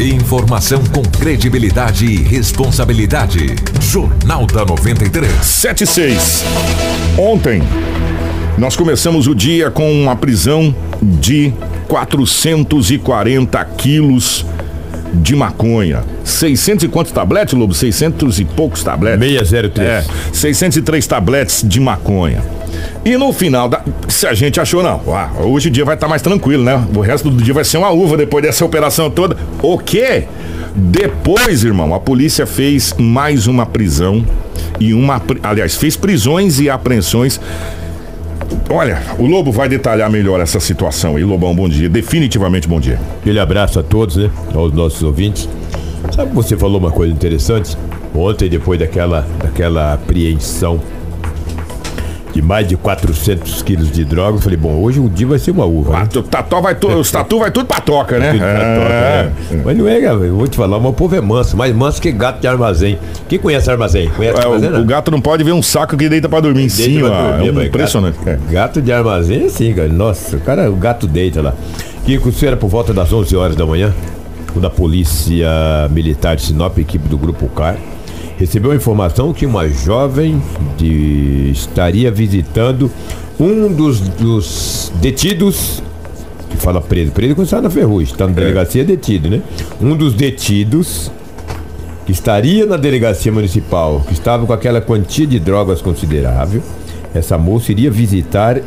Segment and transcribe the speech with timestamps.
[0.00, 3.54] Informação com credibilidade e responsabilidade.
[3.82, 5.30] Jornal da 93.
[5.44, 6.42] 76.
[7.18, 7.62] Ontem,
[8.56, 11.52] nós começamos o dia com uma prisão de
[11.86, 14.46] 440 quilos
[15.12, 16.02] de maconha.
[16.24, 17.74] 600 e quantos tabletes, Lobo?
[17.74, 19.20] 600 e poucos tabletes?
[19.40, 19.86] 603.
[19.86, 22.42] É, 603 tabletes de maconha.
[23.04, 25.00] E no final, da, se a gente achou, não,
[25.40, 26.84] hoje o dia vai estar tá mais tranquilo, né?
[26.94, 29.36] O resto do dia vai ser uma uva depois dessa operação toda.
[29.62, 30.24] O quê?
[30.74, 34.24] Depois, irmão, a polícia fez mais uma prisão
[34.78, 35.20] e uma.
[35.42, 37.40] Aliás, fez prisões e apreensões.
[38.68, 41.24] Olha, o Lobo vai detalhar melhor essa situação aí.
[41.24, 41.88] Lobão, bom dia.
[41.88, 43.00] Definitivamente bom dia.
[43.20, 44.30] Aquele abraço a todos, né?
[44.54, 45.48] Aos nossos ouvintes.
[46.14, 47.76] Sabe, você falou uma coisa interessante
[48.14, 50.80] ontem, depois daquela, daquela apreensão
[52.42, 54.36] mais de 400 quilos de droga.
[54.36, 55.96] Eu falei, bom, hoje o dia vai ser uma uva.
[55.96, 56.08] Ah, né?
[56.30, 58.32] Tató vai tu, os tatu vai tudo pra toca, né?
[58.32, 59.32] Tudo pra toca, é.
[59.52, 59.62] é.
[59.64, 62.40] Mas não é, eu vou te falar, o povo é manso, mais manso que gato
[62.40, 62.98] de armazém.
[63.28, 64.08] Quem conhece armazém?
[64.10, 66.64] Conhece é, armazém, o, o, gato não pode ver um saco que deita pra dormir
[66.64, 67.10] em cima.
[67.40, 68.18] É impressionante.
[68.24, 69.88] Gato, gato, de armazém é assim, cara.
[69.88, 71.54] Nossa, o cara, o gato deita lá.
[72.04, 73.92] Que isso era por volta das 11 horas da manhã,
[74.52, 75.46] quando a polícia
[75.90, 77.76] militar de Sinop, equipe do Grupo CAR,
[78.40, 80.42] recebeu a informação que uma jovem
[80.78, 82.90] de, estaria visitando
[83.38, 85.82] um dos, dos detidos
[86.48, 88.34] que fala preso, preso quando está na ferrugem, está na é.
[88.34, 89.42] delegacia detido, né?
[89.78, 91.12] Um dos detidos
[92.06, 96.62] que estaria na delegacia municipal, que estava com aquela quantia de drogas considerável,
[97.14, 98.58] essa moça iria visitar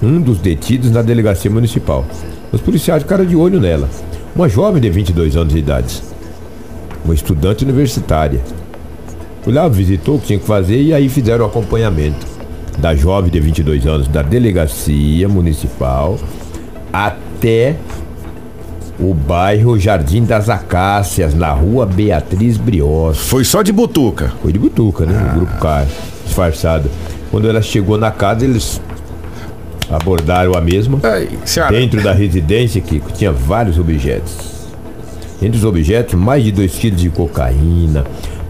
[0.00, 2.06] um dos detidos na delegacia municipal.
[2.52, 3.90] Os policiais ficaram de olho nela.
[4.36, 6.00] Uma jovem de 22 anos de idade,
[7.04, 8.40] uma estudante universitária,
[9.42, 12.26] Fui lá, visitou o que tinha que fazer e aí fizeram o acompanhamento
[12.78, 16.18] da jovem de 22 anos da delegacia municipal
[16.92, 17.76] até
[18.98, 23.18] o bairro Jardim das Acácias, na rua Beatriz Brios.
[23.18, 24.32] Foi só de butuca?
[24.42, 25.18] Foi de butuca, né?
[25.18, 25.32] Ah.
[25.32, 25.86] O grupo CAR,
[26.26, 26.90] disfarçado.
[27.30, 28.80] Quando ela chegou na casa, eles
[29.90, 30.98] abordaram a mesma.
[31.02, 31.30] Ei,
[31.70, 34.50] dentro da residência, que tinha vários objetos.
[35.40, 38.04] Entre os objetos, mais de 2 quilos de cocaína,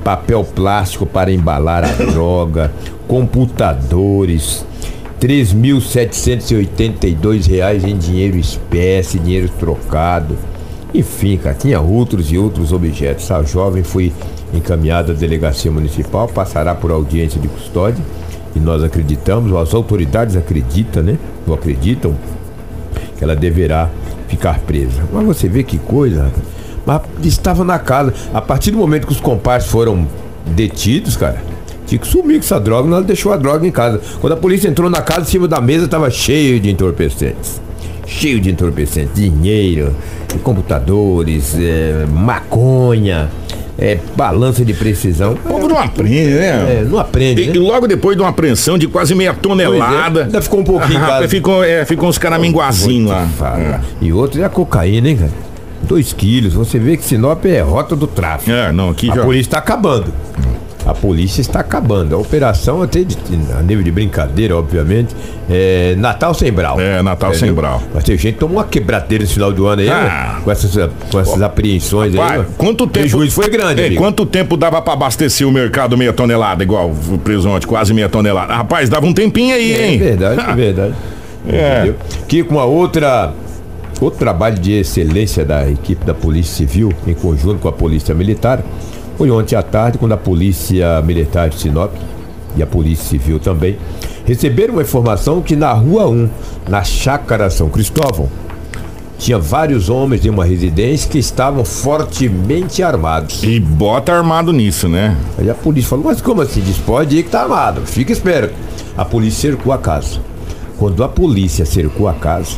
[0.05, 2.71] papel plástico para embalar a droga,
[3.07, 4.67] computadores,
[5.21, 10.37] R$ 3.782 em dinheiro espécie, dinheiro trocado.
[10.95, 13.31] Enfim, cara, tinha outros e outros objetos.
[13.31, 14.13] A jovem foi
[14.53, 18.03] encaminhada à delegacia municipal, passará por audiência de custódia
[18.55, 21.19] e nós acreditamos, as autoridades acreditam, né?
[21.47, 22.17] Não acreditam
[23.17, 23.89] que ela deverá
[24.29, 25.03] ficar presa.
[25.13, 26.31] Mas você vê que coisa,
[26.87, 28.15] mas estava na casa.
[28.33, 30.07] A partir do momento que os comparsas foram
[30.47, 31.43] detidos, cara,
[31.87, 34.01] tinha que sumir com essa droga, ela deixou a droga em casa.
[34.21, 37.61] Quando a polícia entrou na casa, em cima da mesa estava cheio de entorpecentes.
[38.07, 39.95] Cheio de entorpecentes, dinheiro,
[40.43, 43.29] computadores, é, maconha.
[43.83, 45.33] É, balança de precisão.
[45.33, 46.81] O povo não aprende, né?
[46.81, 47.45] É, não aprende.
[47.45, 47.55] E, né?
[47.59, 50.21] logo depois de uma apreensão de quase meia tonelada.
[50.21, 51.01] É, ainda ficou um pouquinho.
[51.03, 53.27] Ah, ficou, é, ficou uns caraminguazinhos lá.
[53.59, 53.81] É.
[54.03, 55.50] E outro é a cocaína, hein, cara?
[55.83, 56.55] 2 quilos.
[56.55, 58.51] Você vê que Sinop é rota do tráfico.
[58.51, 59.23] É, não, aqui a já.
[59.23, 60.13] Polícia está acabando.
[60.87, 62.15] A polícia está acabando.
[62.15, 63.17] A operação, até de,
[63.57, 65.15] a nível de brincadeira, obviamente,
[65.49, 66.81] é Natal sem brau.
[66.81, 67.83] É, Natal sem brau.
[67.95, 70.35] Mas tem gente que tomou uma quebradeira nesse final do ano aí, ah.
[70.37, 70.41] né?
[70.43, 72.45] com essas, com essas apreensões aí.
[72.57, 73.07] Quanto tempo.
[73.07, 76.91] O juiz foi grande, é, Quanto tempo dava para abastecer o mercado meia tonelada, igual
[76.91, 78.55] o presonte, quase meia tonelada?
[78.55, 79.95] Rapaz, dava um tempinho aí, é, hein?
[79.97, 80.95] É verdade, é verdade.
[81.47, 81.77] É.
[81.77, 81.97] Entendeu?
[82.27, 83.33] Que com a outra
[84.01, 88.63] Outro trabalho de excelência da equipe da Polícia Civil, em conjunto com a Polícia Militar,
[89.19, 91.93] foi ontem à tarde, quando a Polícia Militar de Sinop
[92.57, 93.77] e a Polícia Civil também
[94.25, 96.31] receberam uma informação que na Rua 1,
[96.67, 98.29] na Chácara São Cristóvão,
[99.19, 103.43] tinha vários homens de uma residência que estavam fortemente armados.
[103.43, 105.15] E bota armado nisso, né?
[105.37, 106.63] Aí a polícia falou, mas como assim?
[106.63, 108.55] Diz, pode ir que tá armado, fica esperto.
[108.97, 110.21] A polícia cercou a casa.
[110.79, 112.57] Quando a polícia cercou a casa,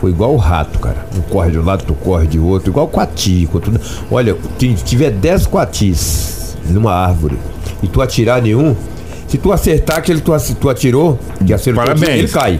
[0.00, 1.06] foi igual o rato, cara.
[1.14, 3.46] Um corre de um lado, tu corre de outro, igual coati.
[3.52, 3.78] Quando...
[4.10, 7.36] Olha, se tiver 10 coatis numa árvore
[7.82, 8.74] e tu atirar nenhum,
[9.30, 11.16] se tu acertar aquele que tu, atirou,
[11.46, 12.18] que acertou, Parabéns.
[12.18, 12.58] ele cai.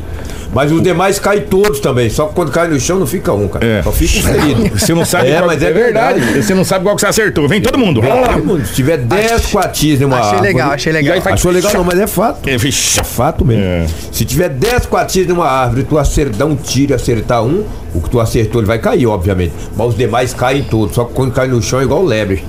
[0.55, 2.09] Mas os demais caem todos também.
[2.09, 3.65] Só que quando cai no chão não fica um, cara.
[3.65, 3.83] É.
[3.83, 4.71] Só fica um ferido.
[4.79, 5.47] Você não sabe é, qual...
[5.49, 6.21] mas é, é verdade.
[6.21, 6.43] verdade.
[6.45, 7.49] Você não sabe qual que você acertou.
[7.49, 8.01] Vem todo mundo.
[8.01, 8.67] Vem todo mundo.
[8.67, 11.17] Se tiver 10 quatis numa Achei legal, achei legal.
[11.25, 12.49] Achou legal não, mas é fato.
[12.49, 13.65] É, é fato mesmo.
[13.65, 13.87] É.
[14.13, 17.65] Se tiver 10 quatis numa árvore, tu acertar um tiro e acertar um,
[17.95, 19.53] o que tu acertou ele vai cair, obviamente.
[19.77, 20.95] Mas os demais caem todos.
[20.95, 22.45] Só que quando cai no chão é igual lebre.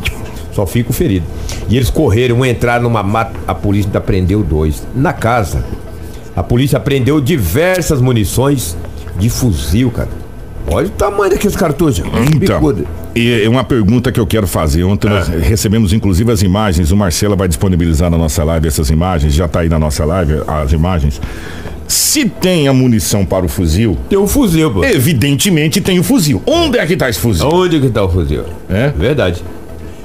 [0.53, 1.25] Só fica o ferido.
[1.69, 3.31] E eles correram, entraram numa mata.
[3.47, 4.83] A polícia ainda prendeu dois.
[4.95, 5.63] Na casa,
[6.35, 8.75] a polícia apreendeu diversas munições
[9.17, 10.09] de fuzil, cara.
[10.67, 12.03] Olha o tamanho daqueles cartuchos.
[12.35, 12.87] Então, Bicudo.
[13.15, 14.83] e é uma pergunta que eu quero fazer.
[14.83, 19.33] Ontem nós recebemos inclusive as imagens, o Marcelo vai disponibilizar na nossa live essas imagens,
[19.33, 21.19] já tá aí na nossa live as imagens.
[21.87, 24.83] Se tem a munição para o fuzil, Tem um fuzil, pô.
[24.85, 26.41] evidentemente tem o fuzil.
[26.45, 27.49] Onde é que tá esse fuzil?
[27.49, 28.43] Onde que tá o fuzil?
[28.69, 28.89] É?
[28.89, 29.43] Verdade.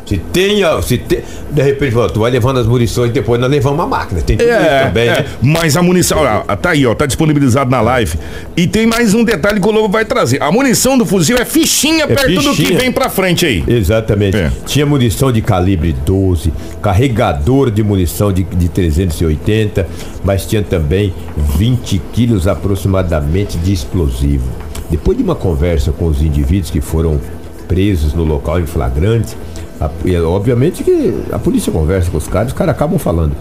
[0.07, 1.19] Se tem, a- se tem,
[1.51, 4.21] de repente, tu vai levando as munições, depois nós levamos uma máquina.
[4.23, 5.25] Tem tudo isso também, é, né?
[5.43, 8.17] mas a munição, ó, tá aí, ó, tá disponibilizado na live.
[8.57, 10.41] E tem mais um detalhe que o Lobo vai trazer.
[10.41, 12.79] A munição do fuzil é fichinha perto do que fichinha.
[12.79, 13.65] vem pra frente aí.
[13.67, 14.37] Exatamente.
[14.37, 14.53] É.
[14.65, 19.89] Tinha munição de calibre 12, carregador de munição de, de 380,
[20.25, 24.45] mas tinha também 20 quilos aproximadamente de explosivo.
[24.89, 27.21] Depois de uma conversa com os indivíduos que foram
[27.67, 29.37] presos no local em flagrante,
[29.81, 33.33] a- e, obviamente que a polícia conversa com os caras, os caras acabam falando.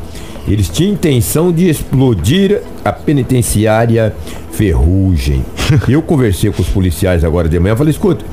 [0.47, 4.13] Eles tinham intenção de explodir a penitenciária
[4.51, 5.43] Ferrugem.
[5.89, 8.23] Eu conversei com os policiais agora de manhã, falei, escuta,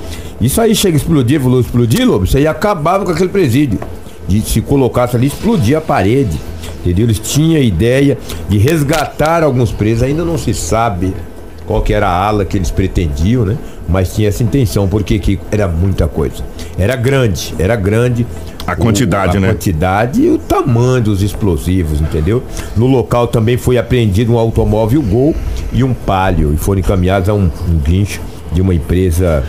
[0.40, 3.78] isso aí chega a explodir, falou, explodir, Lobo, isso aí acabava com aquele presídio.
[4.28, 6.38] De se colocasse ali, explodir a parede.
[6.80, 7.06] Entendeu?
[7.06, 8.16] Eles tinham a ideia
[8.48, 11.12] de resgatar alguns presos, ainda não se sabe
[11.66, 13.56] qual que era a ala que eles pretendiam, né?
[13.88, 16.42] Mas tinha essa intenção, porque que era muita coisa.
[16.78, 18.26] Era grande, era grande.
[18.66, 19.48] A quantidade, a né?
[19.48, 22.44] quantidade e o tamanho dos explosivos, entendeu?
[22.76, 25.34] No local também foi apreendido um automóvel Gol
[25.72, 28.20] e um Palio e foram encaminhados a um, um guincho
[28.52, 29.42] de uma empresa,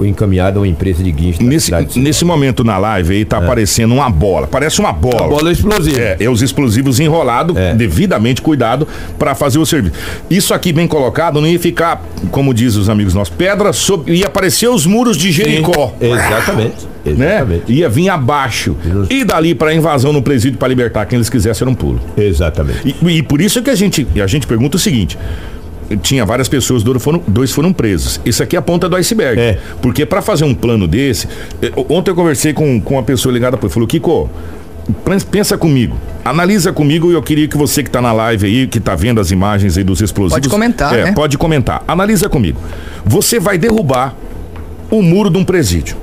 [0.00, 3.92] foi encaminhado a uma empresa de guincho Nesse, nesse momento na live aí tá aparecendo
[3.92, 4.46] uma bola.
[4.46, 5.26] Parece uma bola.
[5.26, 6.00] A bola explosiva.
[6.00, 7.74] É, é os explosivos enrolados, É.
[7.74, 8.88] devidamente cuidado
[9.18, 9.94] para fazer o serviço.
[10.30, 14.14] Isso aqui bem colocado não ia ficar, como diz os amigos nossos, pedra sobre.
[14.14, 15.92] ia aparecer os muros de Jericó.
[16.00, 16.88] Exatamente.
[17.02, 17.36] Né?
[17.36, 17.72] Exatamente.
[17.72, 18.76] Ia vir abaixo.
[19.08, 21.98] E dali para invasão no presídio para libertar quem eles quisessem era um pulo.
[22.14, 22.94] Exatamente.
[23.02, 25.16] E, e por isso que a gente, a gente pergunta o seguinte:
[25.96, 28.20] tinha várias pessoas, dois foram, dois foram presos.
[28.24, 29.40] Isso aqui é a ponta do iceberg.
[29.40, 29.58] É.
[29.82, 31.26] Porque para fazer um plano desse,
[31.62, 34.30] eh, ontem eu conversei com, com uma pessoa ligada para falou: Kiko,
[35.04, 38.66] pens- pensa comigo, analisa comigo e eu queria que você que tá na live aí,
[38.66, 40.40] que tá vendo as imagens aí dos explosivos.
[40.40, 41.12] Pode comentar, é, né?
[41.12, 41.82] Pode comentar.
[41.88, 42.60] Analisa comigo.
[43.04, 44.14] Você vai derrubar
[44.90, 45.96] o muro de um presídio.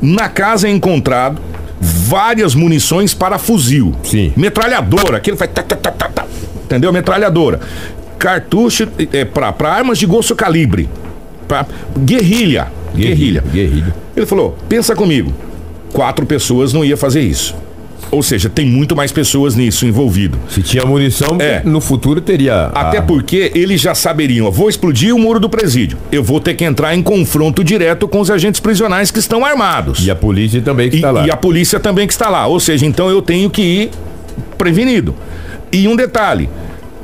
[0.00, 1.40] Na casa é encontrado
[1.80, 3.94] várias munições para fuzil.
[4.04, 4.32] Sim.
[4.36, 5.50] Metralhadora, aquele faz.
[5.52, 6.26] tá, tá, tá, tá, tá.
[6.64, 6.92] entendeu?
[6.92, 7.60] Metralhadora.
[8.22, 10.88] Cartucho é, para armas de grosso calibre.
[11.48, 11.66] Pra
[11.98, 12.68] guerrilha.
[12.94, 13.42] Guerrilha.
[13.52, 13.92] Guerrilha.
[14.16, 15.32] Ele falou: pensa comigo.
[15.92, 17.52] Quatro pessoas não ia fazer isso.
[18.12, 20.38] Ou seja, tem muito mais pessoas nisso envolvido.
[20.48, 21.62] Se tinha munição, É.
[21.64, 22.66] no futuro teria.
[22.74, 25.98] Até a- porque eles já saberiam, ó, vou explodir o muro do presídio.
[26.12, 30.06] Eu vou ter que entrar em confronto direto com os agentes prisionais que estão armados.
[30.06, 31.26] E a polícia também que E, está lá.
[31.26, 32.46] e a polícia também que está lá.
[32.46, 33.90] Ou seja, então eu tenho que ir
[34.56, 35.14] prevenido.
[35.72, 36.48] E um detalhe: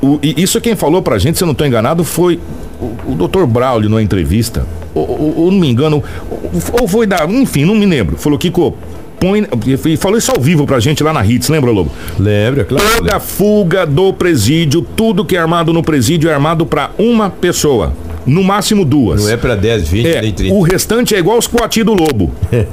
[0.01, 2.39] o- e isso quem falou pra gente, se eu não estou enganado, foi
[2.81, 3.45] o, o Dr.
[3.45, 4.65] Braulio numa entrevista.
[4.95, 6.51] Ou, ou- ou não me engano, ou,
[6.81, 7.25] ou foi da.
[7.25, 8.17] Enfim, não me lembro.
[8.17, 8.75] Falou, Kiko,
[9.19, 9.45] põe.
[9.85, 11.91] E falou isso ao vivo pra gente lá na Hits, lembra, Lobo?
[12.17, 12.83] Lembra, claro.
[12.97, 17.93] Toda fuga do presídio, tudo que é armado no presídio é armado pra uma pessoa.
[18.29, 19.23] No máximo duas.
[19.23, 20.53] Não é pra 10, 20, É, nem 30.
[20.53, 22.31] o restante é igual os coati do lobo.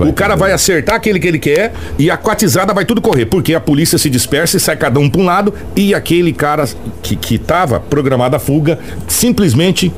[0.00, 3.54] O cara vai acertar aquele que ele quer e a quatizada vai tudo correr, porque
[3.54, 6.64] a polícia se dispersa e sai cada um para um lado e aquele cara
[7.02, 8.78] que, que tava programado a fuga
[9.08, 9.92] simplesmente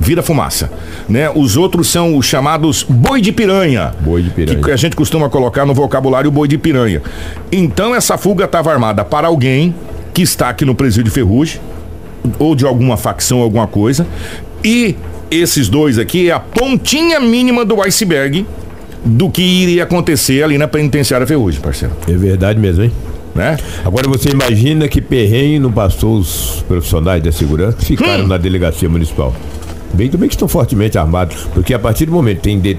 [0.00, 0.70] vira fumaça,
[1.08, 1.30] né?
[1.34, 3.92] Os outros são os chamados boi de piranha.
[4.00, 4.62] Boi de piranha.
[4.62, 7.02] Que a gente costuma colocar no vocabulário boi de piranha.
[7.50, 9.74] Então essa fuga estava armada para alguém
[10.14, 11.60] que está aqui no presídio Ferrugem
[12.38, 14.06] ou de alguma facção, alguma coisa.
[14.64, 14.94] E
[15.30, 18.46] esses dois aqui é a pontinha mínima do iceberg
[19.04, 21.94] do que iria acontecer ali na penitenciária Ferrugem, parceiro.
[22.08, 22.92] É verdade mesmo, hein?
[23.34, 23.56] Né?
[23.84, 28.28] Agora você imagina que perrengue não passou os profissionais da segurança que ficaram Hum.
[28.28, 29.32] na delegacia municipal.
[29.94, 32.76] Bem também que estão fortemente armados, porque a partir do momento que tem de-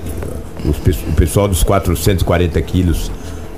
[0.65, 0.75] os
[1.07, 3.09] o pessoal dos 440 quilos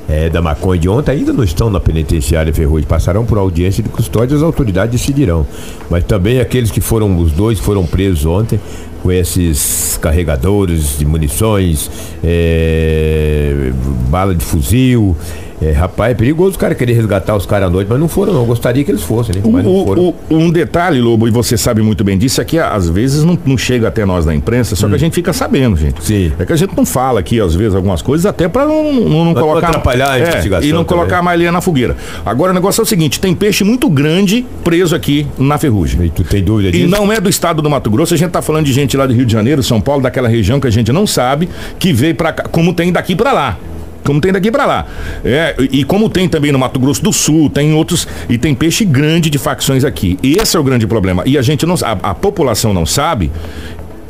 [0.09, 3.89] é, da maconha de ontem ainda não estão na penitenciária Ferrugem, passarão por audiência de
[3.89, 5.45] custódia as autoridades decidirão.
[5.89, 8.59] Mas também aqueles que foram, os dois que foram presos ontem,
[9.01, 11.89] com esses carregadores de munições,
[12.23, 13.71] é,
[14.09, 15.15] bala de fuzil.
[15.61, 18.33] É, rapaz, é perigoso o cara querer resgatar os caras à noite, mas não foram,
[18.33, 18.39] não.
[18.41, 19.41] Eu gostaria que eles fossem, né?
[19.45, 19.69] Mas O-
[20.09, 23.37] o- um detalhe, Lobo, e você sabe muito bem disso, é que às vezes não,
[23.45, 25.99] não chega até nós da imprensa, só que a gente fica sabendo, gente.
[25.99, 26.01] Hum.
[26.03, 26.31] Sim.
[26.39, 29.25] É que a gente não fala aqui, às vezes, algumas coisas, até pra não, não,
[29.25, 29.67] não colocar.
[29.67, 30.97] atrapalhar a É, investigação E não também.
[31.05, 31.95] colocar mais lenha na fogueira.
[32.25, 36.05] Agora, o negócio é o seguinte: tem peixe muito grande preso aqui na ferrugem.
[36.05, 36.87] E tu tem dúvida E disso?
[36.89, 39.13] não é do estado do Mato Grosso, a gente tá falando de gente lá do
[39.13, 42.33] Rio de Janeiro, São Paulo, daquela região que a gente não sabe, que veio pra
[42.33, 43.57] cá, como tem daqui pra lá.
[44.03, 44.85] Como tem daqui pra lá.
[45.23, 48.07] É, e como tem também no Mato Grosso do Sul, tem outros.
[48.29, 50.17] E tem peixe grande de facções aqui.
[50.23, 51.23] E esse é o grande problema.
[51.25, 51.75] E a gente não.
[51.83, 53.31] A, a população não sabe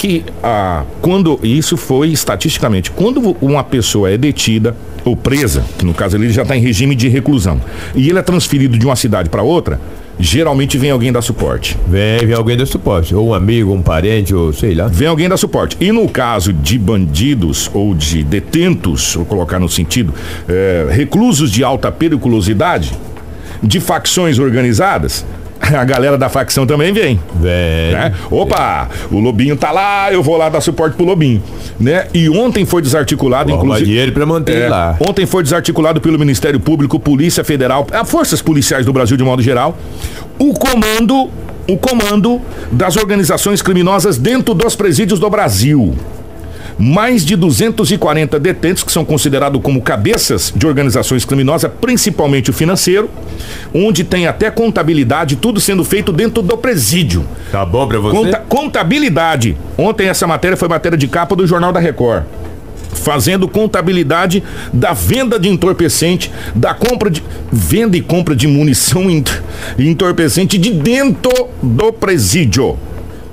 [0.01, 0.25] que
[0.99, 6.31] quando isso foi estatisticamente, quando uma pessoa é detida ou presa, que no caso ele
[6.31, 7.61] já está em regime de reclusão,
[7.93, 9.79] e ele é transferido de uma cidade para outra,
[10.21, 11.77] geralmente vem alguém dar suporte.
[11.87, 13.13] Vem, vem alguém dar suporte.
[13.15, 14.87] Ou um amigo, um parente, ou sei lá.
[14.87, 15.75] Vem alguém dar suporte.
[15.79, 20.13] E no caso de bandidos ou de detentos, vou colocar no sentido,
[20.47, 22.91] é, reclusos de alta periculosidade,
[23.63, 25.25] de facções organizadas,
[25.77, 27.19] a galera da facção também vem.
[27.35, 27.91] Vem.
[27.93, 28.13] Né?
[28.29, 31.41] Opa, o Lobinho tá lá, eu vou lá dar suporte pro Lobinho.
[31.79, 32.07] Né?
[32.13, 33.85] E ontem foi desarticulado, inclusive.
[33.85, 34.97] dinheiro pra manter É, lá.
[34.99, 39.41] Ontem foi desarticulado pelo Ministério Público, Polícia Federal, as forças policiais do Brasil de modo
[39.41, 39.77] geral,
[40.39, 41.29] o comando,
[41.67, 42.41] o comando
[42.71, 45.93] das organizações criminosas dentro dos presídios do Brasil.
[46.83, 53.07] Mais de 240 detentos que são considerados como cabeças de organizações criminosas, principalmente o financeiro,
[53.71, 57.23] onde tem até contabilidade, tudo sendo feito dentro do presídio.
[57.51, 58.15] Tá bom pra você?
[58.17, 59.55] Conta- contabilidade.
[59.77, 62.23] Ontem essa matéria foi matéria de capa do Jornal da Record.
[62.93, 67.23] Fazendo contabilidade da venda de entorpecente, da compra de.
[67.51, 69.41] Venda e compra de munição ent-
[69.77, 72.75] entorpecente de dentro do presídio.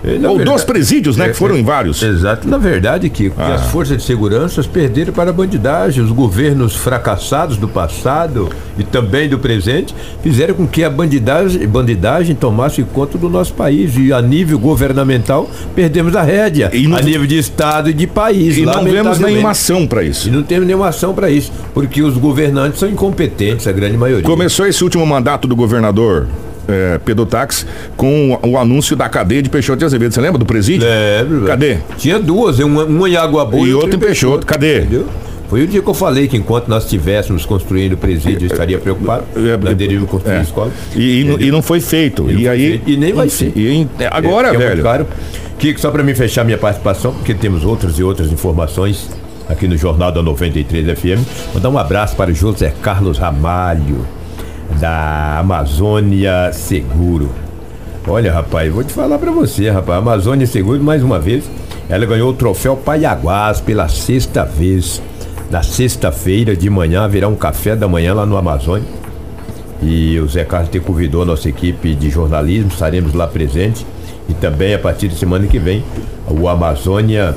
[0.04, 1.28] E, na Ou verdade- dos presídios, né?
[1.28, 2.00] Que foram em vários.
[2.02, 2.48] Exato.
[2.48, 3.54] Na verdade, Kiko, que Ah.
[3.56, 6.02] as forças de segurança perderam para a bandidagem.
[6.04, 12.36] Os governos fracassados do passado e também do presente fizeram com que a bandidagem, bandidagem
[12.36, 13.96] tomasse conta do nosso país.
[13.96, 16.70] E a nível governamental, perdemos a rédea.
[16.72, 18.56] E não- a nível de Estado e de país.
[18.56, 20.30] E não vemos nenhuma ação para E isso.
[20.30, 21.50] não temos nenhuma ação para isso.
[21.74, 24.24] Porque os governantes são incompetentes, a grande maioria.
[24.24, 26.26] Começou esse último mandato do governador
[26.68, 26.98] é,
[27.96, 30.12] com o, o anúncio da cadeia de Peixoto de Azevedo.
[30.14, 30.86] Você lembra do presídio?
[30.86, 31.46] Lembro.
[31.46, 31.78] Cadê?
[31.96, 34.46] Tinha duas, uma, uma em Água Boa E outra em Peixoto.
[34.46, 34.80] Cadê?
[34.80, 35.06] Entendeu?
[35.48, 38.76] Foi o dia que eu falei que enquanto nós estivéssemos construindo o presídio, eu estaria
[38.78, 39.24] preocupado.
[39.34, 40.38] É, Nós deveríamos construir é.
[40.40, 40.70] a escola.
[40.94, 42.30] E, e não- e não foi feito.
[42.30, 42.68] E E, aí.
[42.68, 42.90] feito.
[42.90, 43.50] E nem vai ser.
[43.56, 44.82] e- e- agora, É- é velho.
[44.82, 45.06] Claro.
[45.58, 49.08] Kiko, só para mim fechar minha participação, porque temos outras e outras informações
[49.48, 51.24] aqui no Jornal da 93 FM.
[51.54, 54.06] Vou dar um abraço para o José Carlos Ramalho,
[54.80, 57.30] da Amazônia Seguro.
[58.06, 59.98] Olha, rapaz, vou te falar para você, rapaz.
[59.98, 61.44] Amazônia Seguro, mais uma vez,
[61.88, 65.02] ela ganhou o troféu Paiaguás pela sexta vez.
[65.50, 68.86] Na sexta-feira de manhã haverá um café da manhã lá no Amazônia.
[69.82, 73.86] E o Zé Carlos te convidou a nossa equipe de jornalismo, estaremos lá presentes.
[74.28, 75.82] E também a partir de semana que vem,
[76.26, 77.34] o Amazônia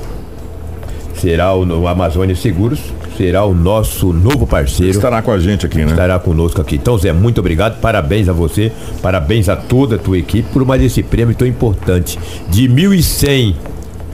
[1.15, 4.91] será o, o Amazônia Seguros, será o nosso novo parceiro.
[4.91, 5.91] Estará com a gente aqui, né?
[5.91, 6.75] Estará conosco aqui.
[6.75, 7.79] Então, Zé, muito obrigado.
[7.79, 12.17] Parabéns a você, parabéns a toda a tua equipe por mais esse prêmio tão importante.
[12.49, 13.55] De 1.100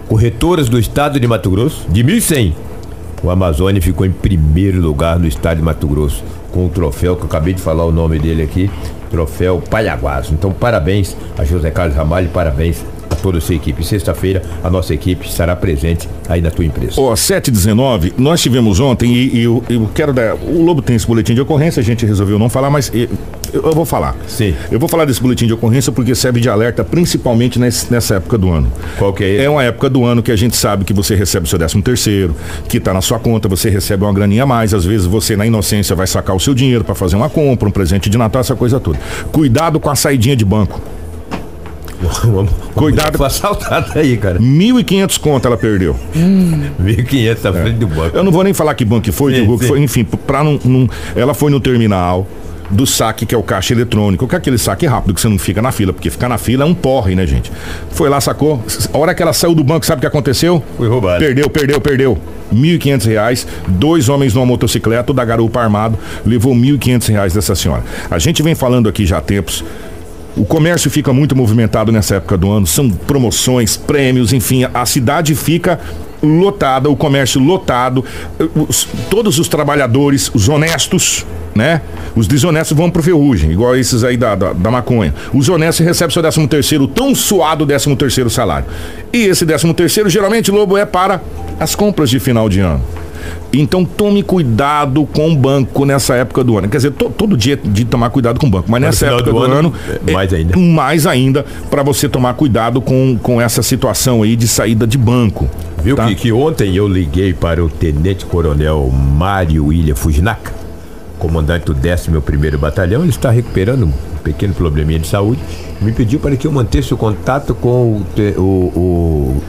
[0.07, 2.53] corretoras do estado de Mato Grosso, de 1.100,
[3.23, 7.23] o Amazônia ficou em primeiro lugar no estado de Mato Grosso, com o troféu que
[7.23, 8.69] eu acabei de falar o nome dele aqui,
[9.09, 10.29] troféu Paiaguás.
[10.31, 12.83] Então, parabéns a José Carlos Ramalho, parabéns
[13.21, 13.83] toda a sua equipe.
[13.85, 16.93] Sexta-feira, a nossa equipe estará presente aí na tua empresa.
[16.99, 20.35] Ó, 719, nós tivemos ontem e, e eu, eu quero dar.
[20.35, 23.07] O Lobo tem esse boletim de ocorrência, a gente resolveu não falar, mas eu,
[23.53, 24.15] eu vou falar.
[24.27, 24.53] Sim.
[24.71, 28.37] Eu vou falar desse boletim de ocorrência porque serve de alerta, principalmente nesse- nessa época
[28.37, 28.71] do ano.
[28.97, 29.43] Qual que é ele?
[29.43, 31.81] É uma época do ano que a gente sabe que você recebe o seu 13
[31.81, 32.35] terceiro,
[32.67, 35.45] que tá na sua conta, você recebe uma graninha a mais, às vezes você na
[35.45, 38.55] inocência vai sacar o seu dinheiro para fazer uma compra, um presente de Natal, essa
[38.55, 38.99] coisa toda.
[39.31, 40.81] Cuidado com a saidinha de banco.
[42.75, 43.17] Cuidado.
[43.17, 44.39] Foi assaltado aí, cara.
[44.39, 45.95] 1.500 conto ela perdeu.
[46.15, 48.15] 1.500 na frente do banco.
[48.17, 49.67] Eu não vou nem falar que banco foi, Sim, que sim.
[49.67, 52.27] foi, enfim, pra não, não- Ela foi no terminal
[52.69, 55.39] do saque, que é o caixa eletrônico, que é aquele saque rápido que você não
[55.39, 57.49] fica na fila, porque ficar na fila é um porre, né, gente?
[57.91, 58.61] Foi lá, sacou.
[58.93, 60.61] A hora que ela saiu do banco, sabe o que aconteceu?
[60.75, 61.19] Foi roubado.
[61.19, 62.17] Perdeu, perdeu, perdeu.
[62.53, 67.83] 1.500 reais, dois homens numa motocicleta, o da garupa armado, levou 1.500 reais dessa senhora.
[68.11, 69.63] A gente vem falando aqui já há tempos.
[70.37, 75.33] O comércio fica muito movimentado nessa época do ano, são promoções, prêmios, enfim, a cidade
[75.33, 75.79] fica
[76.21, 78.05] lotada, o comércio lotado,
[78.55, 81.25] os- todos os trabalhadores, os honestos,
[81.55, 81.81] né?
[82.15, 85.13] Os desonestos vão pro ferrugem, igual esses aí da, da, da maconha.
[85.33, 88.67] Os honestos recebem seu 13 terceiro, tão suado 13 terceiro salário.
[89.11, 91.19] E esse 13 terceiro, geralmente, Lobo, é para
[91.59, 92.81] as compras de final de ano.
[93.53, 96.67] Então tome cuidado com o banco nessa época do ano.
[96.69, 99.23] Quer dizer, to- todo dia é de tomar cuidado com o banco, mas nessa época
[99.23, 99.73] do do, ano, ano,
[100.07, 100.57] é, mais ainda.
[100.57, 105.47] mais ainda para você tomar cuidado com, com essa situação aí de saída de banco.
[105.83, 106.07] Viu tá?
[106.07, 110.51] que, que ontem eu liguei para o Tenente Coronel Mário William Fujinaka,
[111.19, 113.91] comandante do 11º Batalhão, ele está recuperando um
[114.23, 115.39] pequeno probleminha de saúde,
[115.81, 118.05] me pediu para que eu mantesse o contato com o,
[118.37, 119.41] o,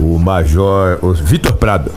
[0.00, 1.90] o, o Major o Vitor Prado.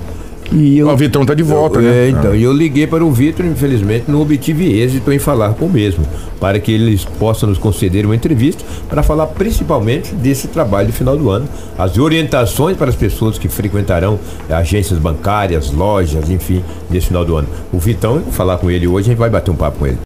[0.54, 2.06] E eu, o Vitão tá de volta, eu, né?
[2.06, 5.66] É, então, e eu liguei para o Vitor, infelizmente não obtive êxito em falar com
[5.66, 6.06] o mesmo,
[6.40, 11.18] para que eles possam nos conceder uma entrevista para falar principalmente desse trabalho de final
[11.18, 17.26] do ano, as orientações para as pessoas que frequentarão agências bancárias, lojas, enfim, nesse final
[17.26, 17.48] do ano.
[17.72, 19.88] O Vitão, eu vou falar com ele hoje, a gente vai bater um papo com
[19.88, 19.98] ele.